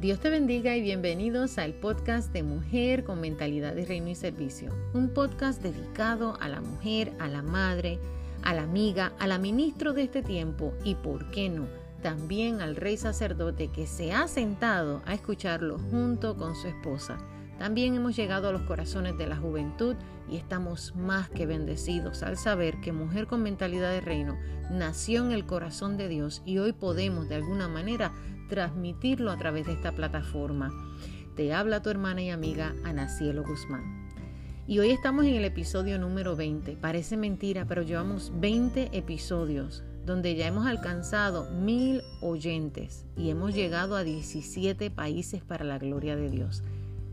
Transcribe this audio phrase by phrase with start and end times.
[0.00, 4.72] Dios te bendiga y bienvenidos al podcast de Mujer con Mentalidad de Reino y Servicio,
[4.94, 7.98] un podcast dedicado a la mujer, a la madre,
[8.44, 11.66] a la amiga, a la ministro de este tiempo y, por qué no,
[12.00, 17.18] también al rey sacerdote que se ha sentado a escucharlo junto con su esposa.
[17.58, 19.96] También hemos llegado a los corazones de la juventud
[20.30, 24.38] y estamos más que bendecidos al saber que Mujer con Mentalidad de Reino
[24.70, 28.12] nació en el corazón de Dios y hoy podemos de alguna manera
[28.48, 30.70] transmitirlo a través de esta plataforma.
[31.36, 34.08] Te habla tu hermana y amiga Ana Cielo Guzmán.
[34.66, 36.76] Y hoy estamos en el episodio número 20.
[36.76, 43.94] Parece mentira, pero llevamos 20 episodios donde ya hemos alcanzado mil oyentes y hemos llegado
[43.94, 46.62] a 17 países para la gloria de Dios.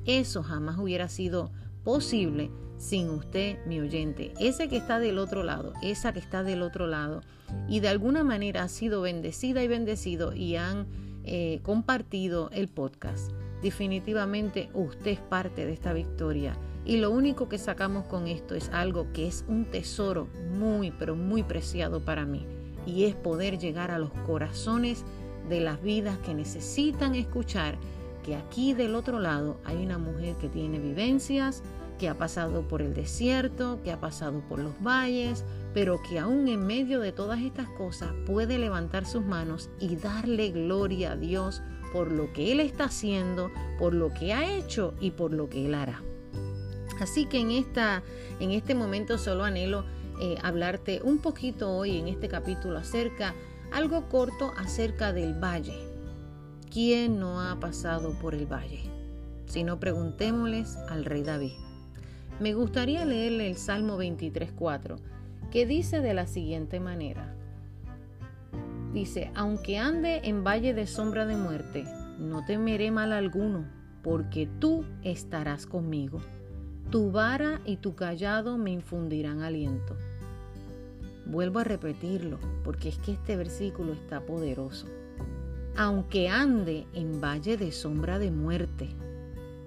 [0.05, 1.51] Eso jamás hubiera sido
[1.83, 2.51] posible
[2.85, 6.85] sin usted, mi oyente, ese que está del otro lado, esa que está del otro
[6.85, 7.21] lado
[7.67, 10.85] y de alguna manera ha sido bendecida y bendecido y han
[11.23, 13.31] eh, compartido el podcast.
[13.63, 18.69] Definitivamente usted es parte de esta victoria y lo único que sacamos con esto es
[18.69, 22.45] algo que es un tesoro muy, pero muy preciado para mí
[22.85, 25.03] y es poder llegar a los corazones
[25.49, 27.79] de las vidas que necesitan escuchar
[28.23, 31.63] que aquí del otro lado hay una mujer que tiene vivencias,
[31.97, 35.43] que ha pasado por el desierto, que ha pasado por los valles,
[35.73, 40.51] pero que aún en medio de todas estas cosas puede levantar sus manos y darle
[40.51, 45.11] gloria a Dios por lo que Él está haciendo, por lo que ha hecho y
[45.11, 46.01] por lo que Él hará.
[46.99, 48.03] Así que en, esta,
[48.39, 49.85] en este momento solo anhelo
[50.19, 53.33] eh, hablarte un poquito hoy en este capítulo acerca,
[53.71, 55.77] algo corto acerca del valle.
[56.71, 58.89] ¿Quién no ha pasado por el valle?
[59.45, 61.64] Si no, preguntémosles al rey David.
[62.39, 64.97] Me gustaría leerle el Salmo 23.4
[65.51, 67.33] que dice de la siguiente manera.
[68.93, 71.85] Dice, aunque ande en valle de sombra de muerte,
[72.19, 73.65] no temeré mal alguno,
[74.03, 76.19] porque tú estarás conmigo.
[76.91, 79.95] Tu vara y tu callado me infundirán aliento.
[81.25, 84.87] Vuelvo a repetirlo, porque es que este versículo está poderoso.
[85.77, 88.89] Aunque ande en valle de sombra de muerte,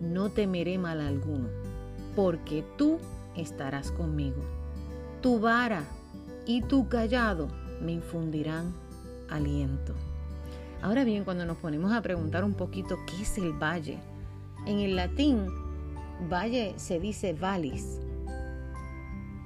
[0.00, 1.48] no temeré mal alguno,
[2.14, 2.98] porque tú
[3.36, 4.58] estarás conmigo
[5.20, 5.84] tu vara
[6.46, 7.48] y tu callado
[7.80, 8.72] me infundirán
[9.28, 9.94] aliento.
[10.80, 13.98] Ahora bien, cuando nos ponemos a preguntar un poquito qué es el valle,
[14.66, 15.46] en el latín
[16.30, 18.00] valle se dice valis.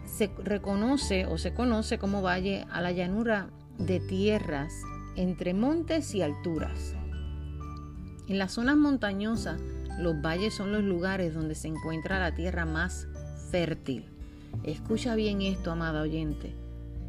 [0.04, 3.48] Se reconoce o se conoce como valle a la llanura
[3.78, 4.72] de tierras
[5.16, 6.94] entre montes y alturas.
[8.28, 9.60] En las zonas montañosas,
[9.98, 13.08] los valles son los lugares donde se encuentra la tierra más
[13.50, 14.06] fértil.
[14.64, 16.54] Escucha bien esto, amada oyente.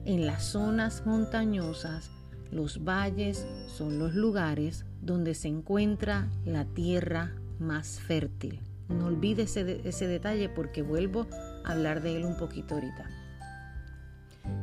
[0.05, 2.11] En las zonas montañosas,
[2.51, 8.59] los valles son los lugares donde se encuentra la tierra más fértil.
[8.89, 11.27] No olvides ese, ese, detalle porque vuelvo
[11.66, 13.09] a hablar de él un poquito ahorita.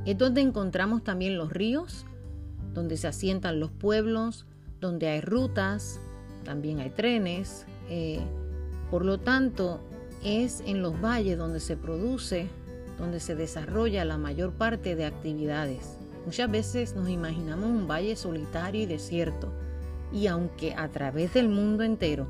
[0.05, 2.05] Es donde encontramos también los ríos,
[2.75, 4.47] donde se asientan los pueblos,
[4.81, 6.01] donde hay rutas,
[6.45, 7.67] también hay trenes.
[7.91, 8.21] Eh,
[8.91, 9.81] por lo tanto,
[10.25, 12.49] es en los valles donde se produce
[13.01, 15.97] donde se desarrolla la mayor parte de actividades.
[16.27, 19.51] Muchas veces nos imaginamos un valle solitario y desierto,
[20.13, 22.29] y aunque a través del mundo entero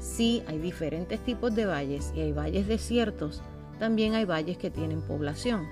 [0.00, 3.42] sí hay diferentes tipos de valles y hay valles desiertos,
[3.78, 5.66] también hay valles que tienen población.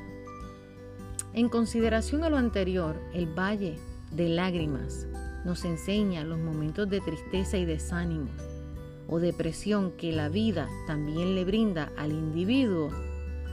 [1.34, 3.78] En consideración a lo anterior, el valle
[4.12, 5.06] de lágrimas
[5.44, 8.28] nos enseña los momentos de tristeza y desánimo
[9.08, 12.90] o depresión que la vida también le brinda al individuo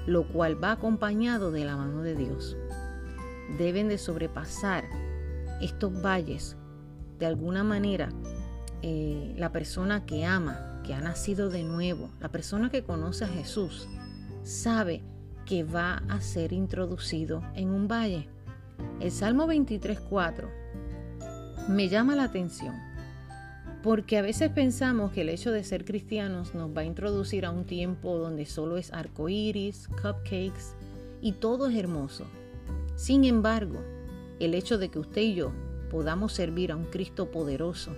[0.05, 2.57] lo cual va acompañado de la mano de Dios.
[3.57, 4.85] Deben de sobrepasar
[5.61, 6.57] estos valles
[7.19, 8.09] de alguna manera.
[8.81, 13.29] Eh, la persona que ama, que ha nacido de nuevo, la persona que conoce a
[13.29, 13.87] Jesús,
[14.43, 15.01] sabe
[15.45, 18.27] que va a ser introducido en un valle.
[18.99, 20.49] El Salmo 23.4
[21.69, 22.75] me llama la atención
[23.83, 27.51] porque a veces pensamos que el hecho de ser cristianos nos va a introducir a
[27.51, 30.73] un tiempo donde solo es arcoíris, cupcakes
[31.21, 32.25] y todo es hermoso.
[32.95, 33.81] Sin embargo,
[34.39, 35.51] el hecho de que usted y yo
[35.91, 37.91] podamos servir a un Cristo poderoso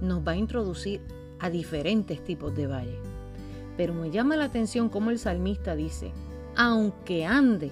[0.00, 1.00] nos va a introducir
[1.38, 2.98] a diferentes tipos de valle.
[3.76, 6.10] Pero me llama la atención como el salmista dice,
[6.56, 7.70] aunque ande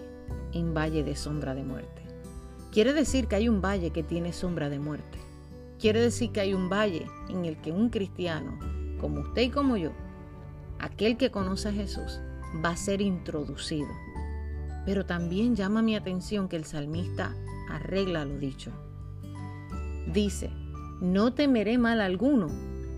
[0.52, 2.02] en valle de sombra de muerte.
[2.70, 5.18] Quiere decir que hay un valle que tiene sombra de muerte.
[5.78, 8.58] Quiere decir que hay un valle en el que un cristiano,
[9.00, 9.92] como usted y como yo,
[10.80, 12.20] aquel que conoce a Jesús,
[12.64, 13.88] va a ser introducido.
[14.84, 17.32] Pero también llama mi atención que el salmista
[17.70, 18.72] arregla lo dicho.
[20.12, 20.50] Dice,
[21.00, 22.48] no temeré mal alguno,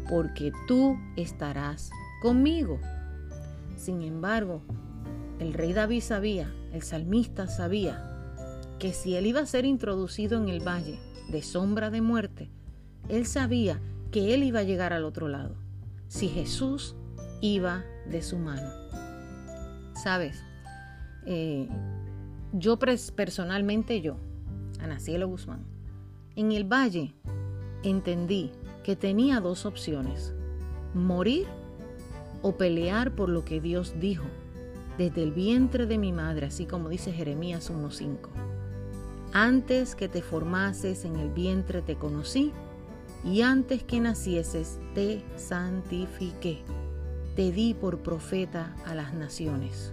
[0.08, 1.90] porque tú estarás
[2.22, 2.80] conmigo.
[3.76, 4.62] Sin embargo,
[5.38, 8.06] el rey David sabía, el salmista sabía,
[8.78, 10.98] que si él iba a ser introducido en el valle
[11.28, 12.50] de sombra de muerte,
[13.10, 13.80] él sabía
[14.10, 15.54] que él iba a llegar al otro lado,
[16.08, 16.94] si Jesús
[17.40, 18.68] iba de su mano.
[20.02, 20.42] Sabes,
[21.26, 21.68] eh,
[22.52, 24.16] yo personalmente yo,
[24.80, 25.64] Ana Cielo Guzmán,
[26.36, 27.14] en el valle
[27.82, 28.52] entendí
[28.82, 30.34] que tenía dos opciones,
[30.94, 31.46] morir
[32.42, 34.24] o pelear por lo que Dios dijo
[34.98, 38.28] desde el vientre de mi madre, así como dice Jeremías 1.5.
[39.32, 42.52] Antes que te formases en el vientre te conocí,
[43.24, 46.62] y antes que nacieses te santifiqué,
[47.36, 49.92] te di por profeta a las naciones.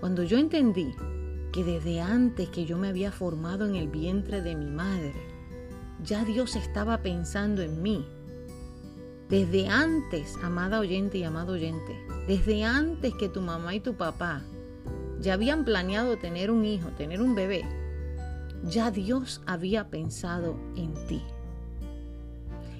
[0.00, 0.94] Cuando yo entendí
[1.52, 5.14] que desde antes que yo me había formado en el vientre de mi madre,
[6.02, 8.06] ya Dios estaba pensando en mí.
[9.28, 11.96] Desde antes, amada oyente y amado oyente,
[12.28, 14.42] desde antes que tu mamá y tu papá
[15.20, 17.64] ya habían planeado tener un hijo, tener un bebé,
[18.64, 21.22] ya Dios había pensado en ti.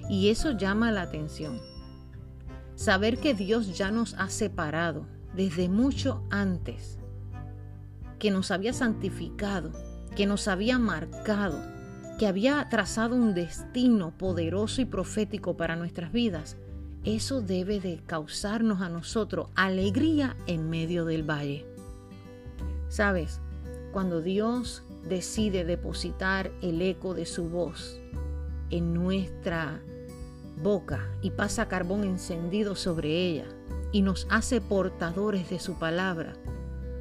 [0.09, 1.59] Y eso llama la atención.
[2.75, 6.97] Saber que Dios ya nos ha separado desde mucho antes
[8.19, 9.71] que nos había santificado,
[10.15, 11.61] que nos había marcado,
[12.17, 16.57] que había trazado un destino poderoso y profético para nuestras vidas,
[17.03, 21.65] eso debe de causarnos a nosotros alegría en medio del valle.
[22.89, 23.39] Sabes,
[23.91, 27.99] cuando Dios decide depositar el eco de su voz
[28.71, 29.81] en nuestra
[30.61, 33.45] boca y pasa carbón encendido sobre ella
[33.91, 36.33] y nos hace portadores de su palabra,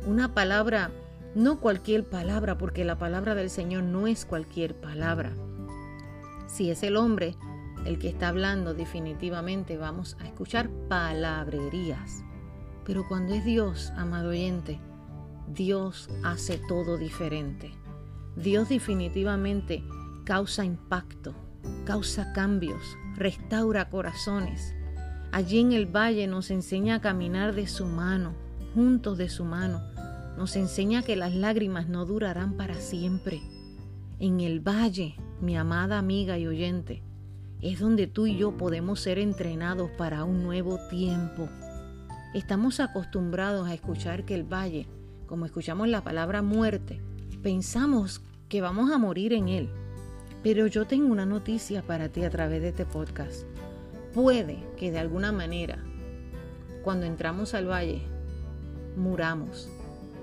[0.06, 0.90] una palabra
[1.36, 5.34] no cualquier palabra, porque la palabra del Señor no es cualquier palabra.
[6.46, 7.36] Si es el hombre
[7.84, 12.24] el que está hablando, definitivamente vamos a escuchar palabrerías.
[12.86, 14.80] Pero cuando es Dios, amado oyente,
[15.46, 17.70] Dios hace todo diferente.
[18.34, 19.84] Dios definitivamente
[20.24, 21.34] causa impacto,
[21.84, 24.74] causa cambios, restaura corazones.
[25.32, 28.34] Allí en el valle nos enseña a caminar de su mano,
[28.74, 29.80] juntos de su mano
[30.36, 33.40] nos enseña que las lágrimas no durarán para siempre.
[34.18, 37.02] En el valle, mi amada amiga y oyente,
[37.62, 41.48] es donde tú y yo podemos ser entrenados para un nuevo tiempo.
[42.34, 44.86] Estamos acostumbrados a escuchar que el valle,
[45.26, 47.00] como escuchamos la palabra muerte,
[47.42, 49.70] pensamos que vamos a morir en él.
[50.46, 53.42] Pero yo tengo una noticia para ti a través de este podcast.
[54.14, 55.82] Puede que de alguna manera,
[56.84, 58.02] cuando entramos al valle,
[58.96, 59.68] muramos,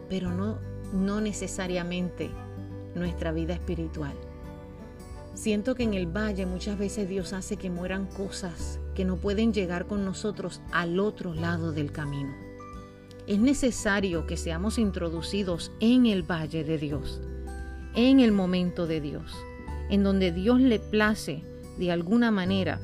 [0.07, 0.59] pero no,
[0.93, 2.29] no necesariamente
[2.95, 4.13] nuestra vida espiritual.
[5.33, 9.51] Siento que en el valle muchas veces Dios hace que mueran cosas que no pueden
[9.51, 12.33] llegar con nosotros al otro lado del camino.
[13.27, 17.19] Es necesario que seamos introducidos en el valle de Dios,
[17.93, 19.35] en el momento de Dios,
[19.89, 21.43] en donde Dios le place
[21.77, 22.79] de alguna manera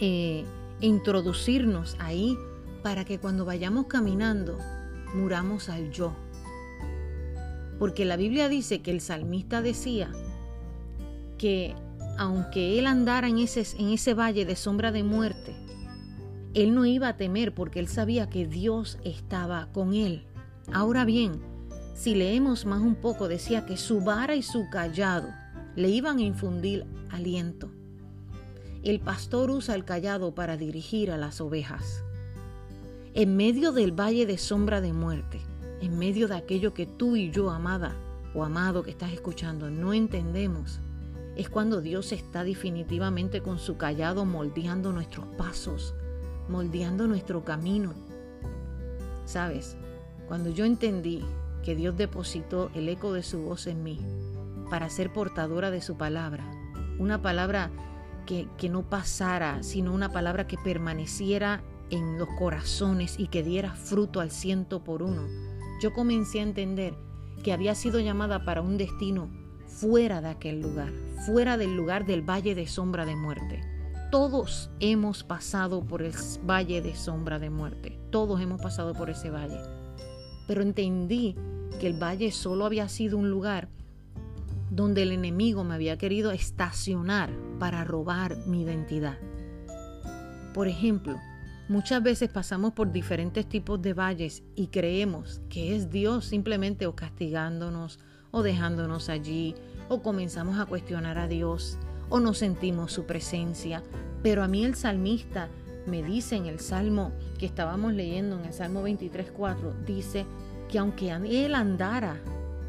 [0.00, 0.44] eh,
[0.80, 2.36] introducirnos ahí
[2.82, 4.58] para que cuando vayamos caminando
[5.14, 6.12] muramos al yo.
[7.78, 10.10] Porque la Biblia dice que el salmista decía
[11.38, 11.74] que
[12.18, 15.54] aunque él andara en ese, en ese valle de sombra de muerte,
[16.54, 20.24] él no iba a temer porque él sabía que Dios estaba con él.
[20.72, 21.42] Ahora bien,
[21.94, 25.28] si leemos más un poco, decía que su vara y su callado
[25.76, 27.68] le iban a infundir aliento.
[28.82, 32.02] El pastor usa el callado para dirigir a las ovejas
[33.16, 35.40] en medio del valle de sombra de muerte,
[35.80, 37.96] en medio de aquello que tú y yo, amada
[38.34, 40.80] o amado que estás escuchando, no entendemos,
[41.34, 45.94] es cuando Dios está definitivamente con su callado moldeando nuestros pasos,
[46.50, 47.94] moldeando nuestro camino.
[49.24, 49.78] Sabes,
[50.28, 51.24] cuando yo entendí
[51.62, 53.98] que Dios depositó el eco de su voz en mí
[54.68, 56.44] para ser portadora de su palabra,
[56.98, 57.70] una palabra
[58.26, 64.20] que, no pasara, sino una palabra que permaneciera en los corazones y que diera fruto
[64.20, 65.22] al ciento por uno,
[65.80, 66.94] yo comencé a entender
[67.44, 69.30] que había sido llamada para un destino
[69.66, 70.92] fuera de aquel lugar,
[71.26, 73.60] fuera del lugar del valle de sombra de muerte.
[74.10, 76.14] Todos hemos pasado por el
[76.48, 79.60] valle de sombra de muerte, todos hemos pasado por ese valle.
[80.48, 81.36] Pero entendí
[81.80, 83.68] que el valle solo había sido un lugar
[84.70, 89.18] donde el enemigo me había querido estacionar para robar mi identidad.
[90.52, 91.16] Por ejemplo,
[91.68, 96.94] Muchas veces pasamos por diferentes tipos de valles y creemos que es Dios simplemente o
[96.94, 97.98] castigándonos
[98.30, 99.56] o dejándonos allí
[99.88, 101.76] o comenzamos a cuestionar a Dios
[102.08, 103.82] o no sentimos su presencia.
[104.22, 105.48] Pero a mí el salmista
[105.86, 110.24] me dice en el Salmo que estábamos leyendo, en el Salmo 23.4, dice
[110.68, 112.20] que aunque él andara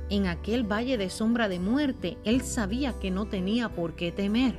[0.10, 4.58] en aquel valle de sombra de muerte, él sabía que no tenía por qué temer.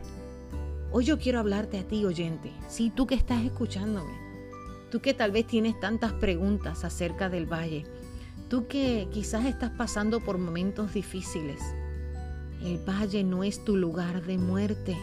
[0.93, 4.13] Hoy yo quiero hablarte a ti, oyente, sí, tú que estás escuchándome,
[4.91, 7.85] tú que tal vez tienes tantas preguntas acerca del valle,
[8.49, 11.61] tú que quizás estás pasando por momentos difíciles.
[12.63, 14.97] El valle no es tu lugar de muerte.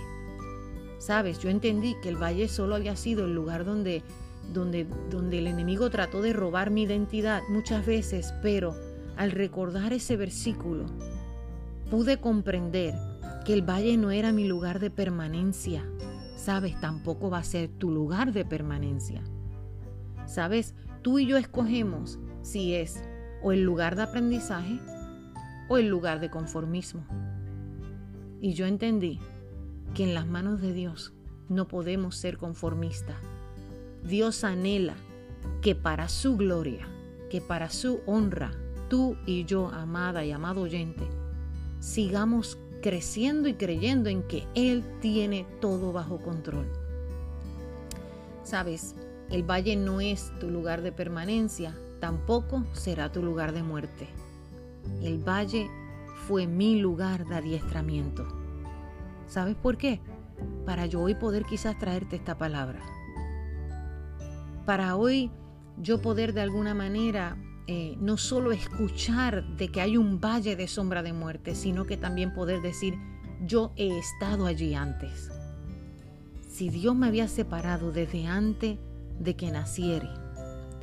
[0.98, 4.04] Sabes, yo entendí que el valle solo había sido el lugar donde,
[4.54, 8.76] donde, donde el enemigo trató de robar mi identidad muchas veces, pero
[9.18, 10.86] al recordar ese versículo,
[11.90, 12.96] pude comprender
[13.46, 15.86] que el valle no era mi lugar de permanencia.
[16.36, 19.24] Sabes, tampoco va a ser tu lugar de permanencia.
[20.26, 23.04] Sabes, tú y yo escogemos si es
[23.44, 24.80] o el lugar de aprendizaje
[25.70, 27.06] o el lugar de conformismo.
[28.42, 29.20] Y yo entendí
[29.94, 31.14] que en las manos de Dios
[31.48, 33.18] no podemos ser conformistas.
[34.04, 34.96] Dios anhela
[35.62, 36.88] que para su gloria,
[37.30, 38.52] que para su honra,
[38.90, 41.08] tú y yo, amada y amado oyente,
[41.80, 46.68] sigamos creciendo y creyendo en que Él tiene todo bajo control.
[48.44, 48.96] Sabes,
[49.30, 54.08] el valle no es tu lugar de permanencia, tampoco será tu lugar de muerte.
[55.02, 55.68] El valle
[56.28, 58.28] fue mi lugar de adiestramiento.
[59.28, 60.00] ¿Sabes por qué?
[60.66, 62.82] Para yo hoy poder quizás traerte esta palabra.
[64.66, 65.32] Para hoy
[65.78, 70.68] yo poder de alguna manera eh, no solo escuchar de que hay un valle de
[70.68, 72.96] sombra de muerte, sino que también poder decir,
[73.44, 75.32] yo he estado allí antes.
[76.48, 78.78] Si Dios me había separado desde antes
[79.20, 80.10] de que naciere,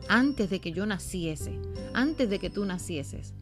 [0.09, 1.59] antes de que yo naciese,
[1.95, 3.35] antes de que tú nacieses,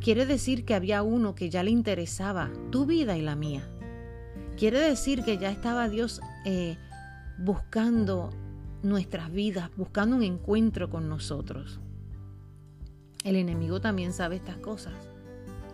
[0.00, 3.68] quiere decir que había uno que ya le interesaba tu vida y la mía.
[4.56, 6.78] Quiere decir que ya estaba Dios eh,
[7.38, 8.30] buscando
[8.82, 11.80] nuestras vidas, buscando un encuentro con nosotros.
[13.24, 14.94] El enemigo también sabe estas cosas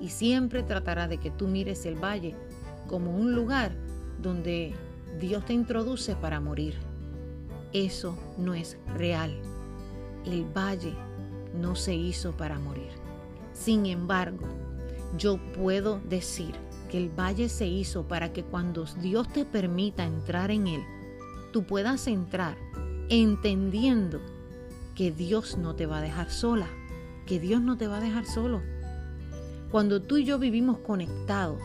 [0.01, 2.35] y siempre tratará de que tú mires el valle
[2.87, 3.73] como un lugar
[4.21, 4.75] donde
[5.19, 6.75] Dios te introduce para morir.
[7.73, 9.41] Eso no es real.
[10.25, 10.95] El valle
[11.55, 12.91] no se hizo para morir.
[13.53, 14.47] Sin embargo,
[15.17, 16.55] yo puedo decir
[16.91, 20.83] que el valle se hizo para que cuando Dios te permita entrar en él,
[21.53, 22.57] tú puedas entrar
[23.09, 24.21] entendiendo
[24.95, 26.69] que Dios no te va a dejar sola,
[27.27, 28.63] que Dios no te va a dejar solo.
[29.71, 31.61] Cuando tú y yo vivimos conectados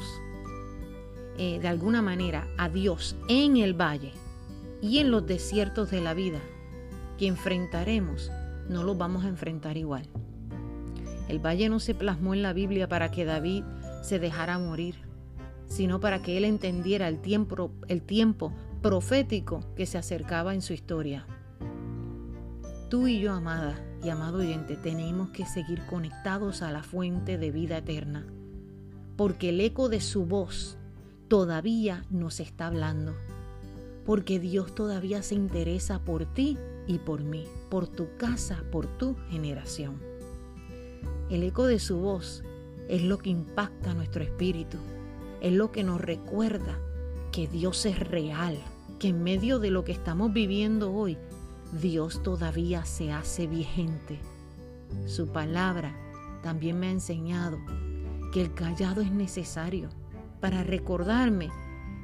[1.38, 4.12] eh, de alguna manera a Dios en el valle
[4.82, 6.40] y en los desiertos de la vida
[7.18, 8.30] que enfrentaremos,
[8.70, 10.08] no los vamos a enfrentar igual.
[11.28, 13.64] El valle no se plasmó en la Biblia para que David
[14.02, 14.96] se dejara morir,
[15.66, 20.74] sino para que él entendiera el tiempo, el tiempo profético que se acercaba en su
[20.74, 21.26] historia.
[22.90, 27.52] Tú y yo, amada y amado oyente, tenemos que seguir conectados a la fuente de
[27.52, 28.26] vida eterna,
[29.16, 30.78] porque el eco de su voz
[31.28, 33.16] todavía nos está hablando,
[34.06, 39.16] porque Dios todavía se interesa por ti y por mí, por tu casa, por tu
[39.30, 40.00] generación.
[41.30, 42.44] El eco de su voz
[42.90, 44.78] es lo que impacta nuestro espíritu,
[45.42, 46.78] es lo que nos recuerda
[47.32, 48.58] que Dios es real,
[49.00, 51.18] que en medio de lo que estamos viviendo hoy,
[51.72, 54.20] Dios todavía se hace vigente.
[55.06, 55.96] Su palabra
[56.42, 57.58] también me ha enseñado
[58.32, 59.90] que el callado es necesario
[60.40, 61.50] para recordarme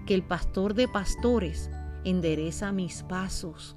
[0.05, 1.69] que el pastor de pastores
[2.03, 3.75] endereza mis pasos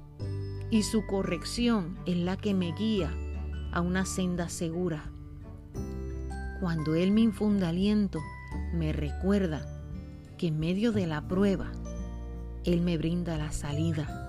[0.71, 3.13] y su corrección es la que me guía
[3.71, 5.11] a una senda segura.
[6.59, 8.19] Cuando Él me infunda aliento,
[8.73, 9.67] me recuerda
[10.37, 11.71] que en medio de la prueba
[12.65, 14.22] él me brinda la salida.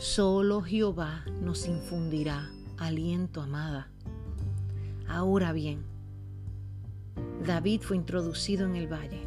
[0.00, 3.90] Solo Jehová nos infundirá aliento, amada.
[5.06, 5.84] Ahora bien,
[7.46, 9.20] David fue introducido en el valle,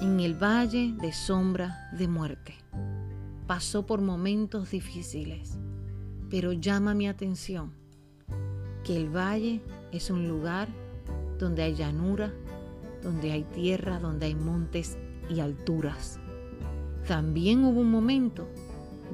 [0.00, 2.56] en el valle de sombra de muerte.
[3.46, 5.56] Pasó por momentos difíciles,
[6.28, 7.72] pero llama mi atención
[8.82, 10.66] que el valle es un lugar
[11.38, 12.32] donde hay llanura,
[13.04, 14.98] donde hay tierra, donde hay montes
[15.30, 16.18] y alturas.
[17.06, 18.48] También hubo un momento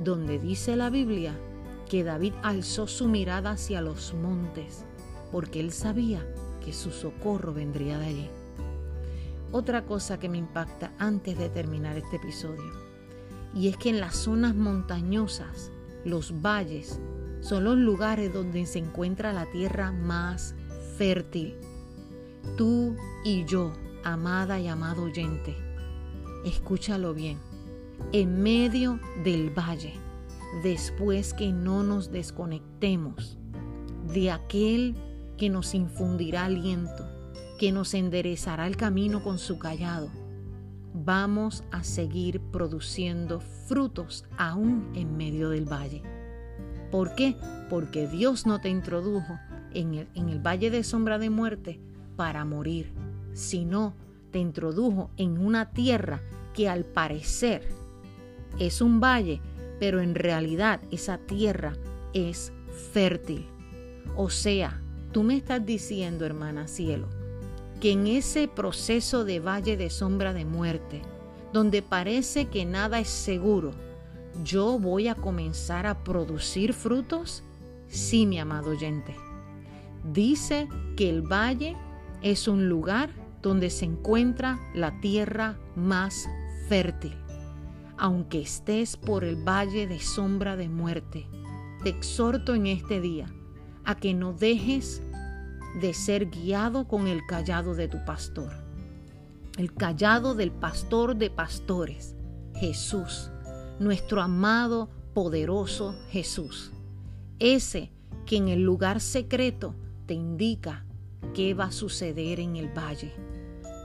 [0.02, 1.34] donde dice la Biblia
[1.88, 4.84] que David alzó su mirada hacia los montes
[5.32, 6.26] porque él sabía
[6.64, 8.30] que su socorro vendría de allí.
[9.52, 12.70] Otra cosa que me impacta antes de terminar este episodio,
[13.54, 15.70] y es que en las zonas montañosas,
[16.04, 17.00] los valles,
[17.40, 20.54] son los lugares donde se encuentra la tierra más
[20.96, 21.56] fértil.
[22.56, 23.72] Tú y yo,
[24.04, 25.56] amada y amado oyente,
[26.44, 27.47] escúchalo bien
[28.12, 29.94] en medio del valle,
[30.62, 33.38] después que no nos desconectemos
[34.12, 34.94] de aquel
[35.36, 37.06] que nos infundirá aliento,
[37.58, 40.08] que nos enderezará el camino con su callado,
[40.94, 46.02] vamos a seguir produciendo frutos aún en medio del valle.
[46.90, 47.36] ¿Por qué?
[47.68, 49.38] Porque Dios no te introdujo
[49.74, 51.80] en el, en el valle de sombra de muerte
[52.16, 52.92] para morir,
[53.34, 53.94] sino
[54.30, 56.22] te introdujo en una tierra
[56.54, 57.77] que al parecer
[58.58, 59.40] es un valle,
[59.78, 61.76] pero en realidad esa tierra
[62.12, 62.52] es
[62.92, 63.46] fértil.
[64.16, 64.80] O sea,
[65.12, 67.08] tú me estás diciendo, hermana cielo,
[67.80, 71.02] que en ese proceso de valle de sombra de muerte,
[71.52, 73.72] donde parece que nada es seguro,
[74.44, 77.42] yo voy a comenzar a producir frutos?
[77.88, 79.16] Sí, mi amado oyente.
[80.12, 81.76] Dice que el valle
[82.22, 83.10] es un lugar
[83.42, 86.28] donde se encuentra la tierra más
[86.68, 87.14] fértil.
[87.98, 91.26] Aunque estés por el valle de sombra de muerte,
[91.82, 93.26] te exhorto en este día
[93.84, 95.02] a que no dejes
[95.80, 98.52] de ser guiado con el callado de tu pastor.
[99.56, 102.14] El callado del pastor de pastores,
[102.54, 103.32] Jesús,
[103.80, 106.70] nuestro amado, poderoso Jesús.
[107.40, 107.90] Ese
[108.26, 109.74] que en el lugar secreto
[110.06, 110.84] te indica
[111.34, 113.12] qué va a suceder en el valle.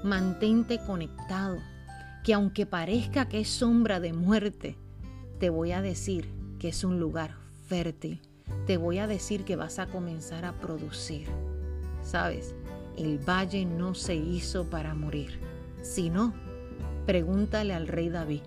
[0.04, 1.58] Mantente conectado,
[2.24, 4.78] que aunque parezca que es sombra de muerte,
[5.40, 7.36] te voy a decir que es un lugar
[7.68, 8.22] fértil.
[8.66, 11.28] Te voy a decir que vas a comenzar a producir.
[12.02, 12.56] Sabes,
[12.98, 15.40] el valle no se hizo para morir,
[15.82, 16.34] sino,
[17.06, 18.42] pregúntale al rey David,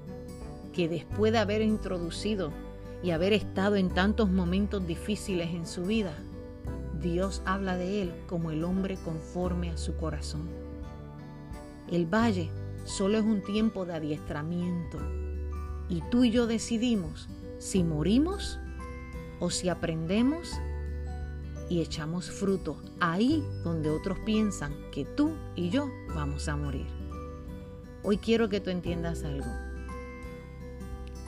[0.72, 2.52] que después de haber introducido
[3.02, 6.14] y haber estado en tantos momentos difíciles en su vida,
[7.02, 10.48] Dios habla de él como el hombre conforme a su corazón.
[11.90, 12.50] El valle
[12.86, 14.98] solo es un tiempo de adiestramiento
[15.88, 18.58] y tú y yo decidimos si morimos
[19.40, 20.52] o si aprendemos
[21.68, 26.86] y echamos fruto ahí donde otros piensan que tú y yo vamos a morir.
[28.04, 29.50] Hoy quiero que tú entiendas algo.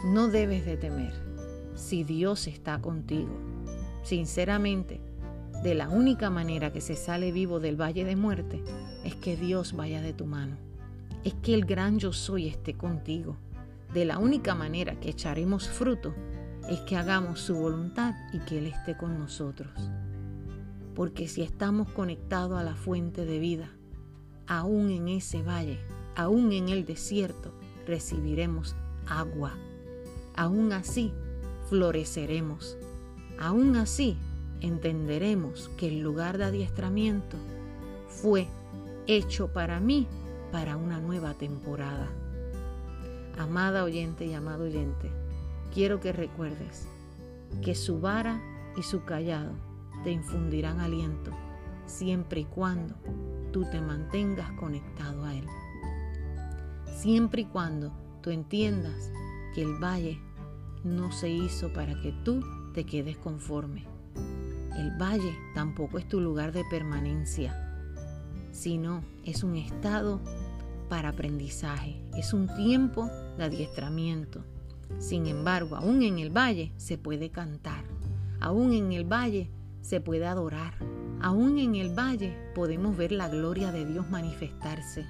[0.05, 1.13] No debes de temer
[1.75, 3.37] si Dios está contigo.
[4.05, 5.01] Sinceramente,
[5.65, 8.63] de la única manera que se sale vivo del valle de muerte
[9.03, 10.68] es que Dios vaya de tu mano.
[11.25, 13.37] Es que el gran yo soy esté contigo.
[13.93, 16.15] De la única manera que echaremos fruto
[16.69, 19.73] es que hagamos su voluntad y que Él esté con nosotros.
[20.95, 23.71] Porque si estamos conectados a la fuente de vida,
[24.47, 25.79] aún en ese valle,
[26.17, 27.53] aún en el desierto,
[27.87, 28.77] recibiremos
[29.07, 29.55] agua.
[30.37, 31.13] Aún así,
[31.69, 32.77] floreceremos.
[33.39, 34.17] Aún así,
[34.61, 37.37] entenderemos que el lugar de adiestramiento
[38.09, 38.49] fue
[39.07, 40.07] hecho para mí
[40.51, 42.09] para una nueva temporada.
[43.39, 45.11] Amada oyente y amado oyente,
[45.73, 46.87] quiero que recuerdes
[47.63, 48.41] que su vara
[48.77, 49.53] y su callado
[50.05, 51.31] te infundirán aliento
[51.87, 52.95] siempre y cuando
[53.53, 55.47] tú te mantengas conectado a Él.
[56.97, 59.11] Siempre y cuando tú entiendas
[59.55, 60.21] que el valle
[60.85, 62.43] no se hizo para que tú
[62.75, 63.87] te quedes conforme
[64.79, 67.68] el valle tampoco es tu lugar de permanencia,
[68.51, 70.21] sino es un estado
[70.89, 74.45] para aprendizaje, es un tiempo de adiestramiento.
[74.99, 77.85] Sin embargo, aún en el valle se puede cantar,
[78.41, 79.51] aún en el valle
[79.83, 80.75] se puede adorar,
[81.21, 85.07] aún en el valle podemos ver la gloria de Dios manifestarse,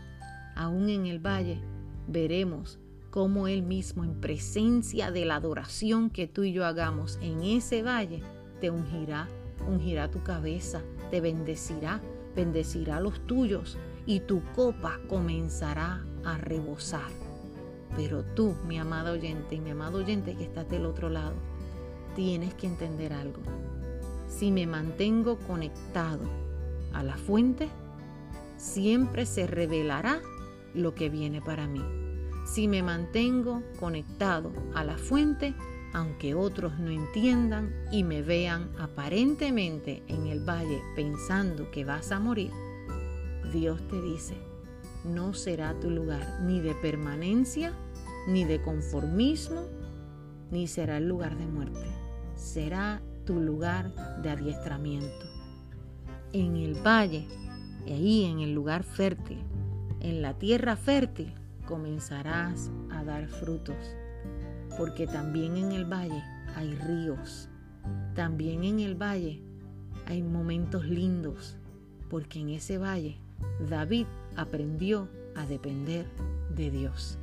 [0.56, 1.60] aún en el valle
[2.08, 2.78] veremos
[3.10, 7.82] cómo Él mismo en presencia de la adoración que tú y yo hagamos en ese
[7.82, 8.22] valle
[8.60, 9.28] te ungirá
[9.66, 12.00] ungirá tu cabeza, te bendecirá,
[12.38, 17.10] bendecirá los tuyos y tu copa comenzará a rebosar.
[17.96, 21.34] Pero tú, mi amado oyente y mi amado oyente que estás del otro lado,
[22.14, 23.42] tienes que entender algo.
[24.28, 26.22] Si me mantengo conectado
[26.92, 27.68] a la fuente,
[28.56, 30.20] siempre se revelará
[30.74, 31.82] lo que viene para mí.
[32.46, 35.56] Si me mantengo conectado a la fuente,
[35.92, 42.20] aunque otros no entiendan y me vean aparentemente en el valle pensando que vas a
[42.20, 42.50] morir,
[43.52, 44.36] Dios te dice,
[45.04, 47.72] no será tu lugar ni de permanencia,
[48.26, 49.66] ni de conformismo,
[50.50, 51.86] ni será el lugar de muerte.
[52.36, 55.26] Será tu lugar de adiestramiento.
[56.32, 57.26] En el valle,
[57.86, 59.42] ahí en el lugar fértil,
[60.00, 61.32] en la tierra fértil,
[61.66, 63.76] comenzarás a dar frutos
[64.78, 66.22] porque también en el valle
[66.54, 67.48] hay ríos,
[68.14, 69.42] también en el valle
[70.06, 71.56] hay momentos lindos,
[72.08, 73.18] porque en ese valle
[73.68, 76.06] David aprendió a depender
[76.54, 77.18] de Dios.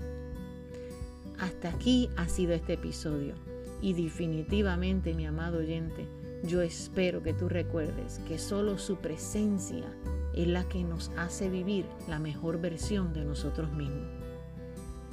[1.39, 3.33] hasta aquí ha sido este episodio.
[3.81, 6.07] Y definitivamente, mi amado oyente,
[6.43, 9.85] yo espero que tú recuerdes que solo su presencia
[10.33, 14.14] es la que nos hace vivir la mejor versión de nosotros mismos.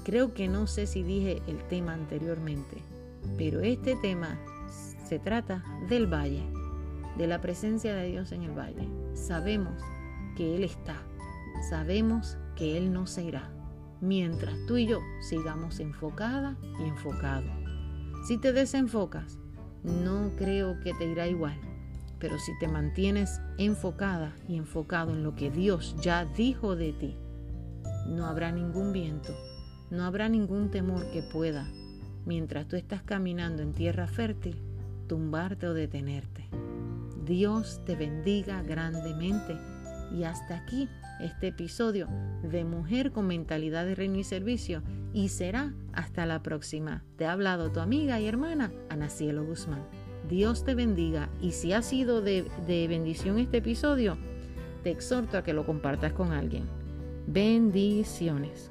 [0.04, 2.82] Creo que no sé si dije el tema anteriormente,
[3.38, 4.38] pero este tema
[5.06, 6.42] se trata del valle,
[7.16, 8.88] de la presencia de Dios en el valle.
[9.14, 9.80] Sabemos
[10.36, 10.96] que Él está,
[11.68, 13.52] sabemos que Él no se irá,
[14.00, 17.46] mientras tú y yo sigamos enfocada y enfocado.
[18.26, 19.38] Si te desenfocas,
[19.84, 21.60] no creo que te irá igual,
[22.18, 27.16] pero si te mantienes enfocada y enfocado en lo que Dios ya dijo de ti,
[28.06, 29.32] no habrá ningún viento,
[29.92, 31.68] no habrá ningún temor que pueda,
[32.24, 34.56] mientras tú estás caminando en tierra fértil,
[35.06, 36.48] tumbarte o detenerte.
[37.26, 39.54] Dios te bendiga grandemente
[40.10, 40.88] y hasta aquí
[41.20, 42.08] este episodio
[42.42, 47.04] de Mujer con Mentalidad de Reino y Servicio y será hasta la próxima.
[47.16, 49.84] Te ha hablado tu amiga y hermana Ana Cielo Guzmán.
[50.26, 54.16] Dios te bendiga y si ha sido de, de bendición este episodio,
[54.82, 56.64] te exhorto a que lo compartas con alguien.
[57.26, 58.70] Bendiciones.